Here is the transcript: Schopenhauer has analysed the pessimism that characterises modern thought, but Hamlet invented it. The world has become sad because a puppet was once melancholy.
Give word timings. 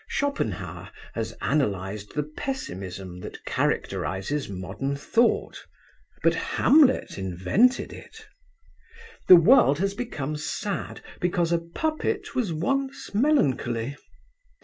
Schopenhauer 0.07 0.89
has 1.13 1.35
analysed 1.41 2.15
the 2.15 2.23
pessimism 2.23 3.19
that 3.19 3.45
characterises 3.45 4.49
modern 4.49 4.95
thought, 4.95 5.63
but 6.23 6.33
Hamlet 6.33 7.19
invented 7.19 7.93
it. 7.93 8.25
The 9.27 9.35
world 9.35 9.77
has 9.77 9.93
become 9.93 10.37
sad 10.37 11.01
because 11.19 11.51
a 11.51 11.59
puppet 11.59 12.33
was 12.33 12.51
once 12.51 13.13
melancholy. 13.13 13.95